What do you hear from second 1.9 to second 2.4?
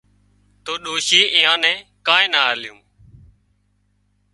ڪانئين